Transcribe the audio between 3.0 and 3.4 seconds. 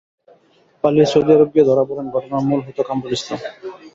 ইসলাম।